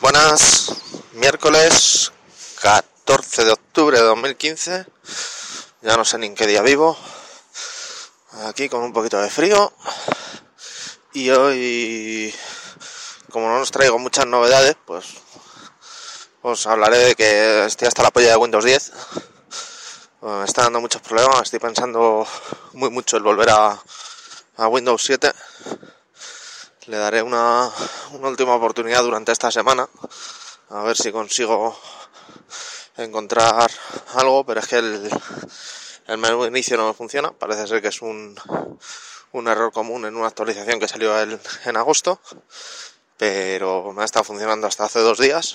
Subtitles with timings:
[0.00, 0.72] Buenas,
[1.12, 2.10] miércoles
[2.62, 4.86] 14 de octubre de 2015.
[5.82, 6.96] Ya no sé ni en qué día vivo.
[8.46, 9.74] Aquí con un poquito de frío.
[11.12, 12.34] Y hoy,
[13.30, 15.04] como no os traigo muchas novedades, pues
[16.40, 18.92] os hablaré de que estoy hasta la polla de Windows 10.
[20.22, 21.42] me está dando muchos problemas.
[21.42, 22.26] Estoy pensando
[22.72, 23.78] muy mucho el volver a,
[24.56, 25.30] a Windows 7
[26.90, 27.70] le daré una,
[28.20, 29.88] última oportunidad durante esta semana.
[30.70, 31.78] A ver si consigo
[32.96, 33.70] encontrar
[34.14, 35.08] algo, pero es que el,
[36.08, 38.36] el menú de inicio no me funciona, parece ser que es un,
[39.32, 42.20] un error común en una actualización que salió en agosto,
[43.16, 45.54] pero me ha estado funcionando hasta hace dos días.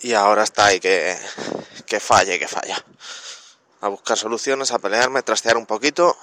[0.00, 1.18] Y ahora está ahí que,
[1.86, 2.76] que falle, que falla.
[3.80, 6.14] A buscar soluciones, a pelearme, trastear un poquito.